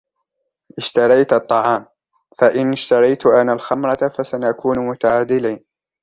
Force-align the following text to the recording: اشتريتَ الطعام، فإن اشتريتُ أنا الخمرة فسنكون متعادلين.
اشتريتَ 0.77 1.33
الطعام، 1.33 1.85
فإن 2.39 2.71
اشتريتُ 2.73 3.25
أنا 3.25 3.53
الخمرة 3.53 4.09
فسنكون 4.17 4.79
متعادلين. 4.89 5.65